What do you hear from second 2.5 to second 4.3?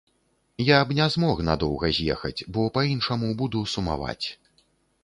бо па-іншаму буду сумаваць.